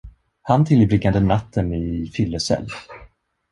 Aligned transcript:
Han 0.41 0.65
tillbringade 0.65 1.19
natten 1.19 1.73
i 1.73 2.11
fyllecell. 2.13 2.67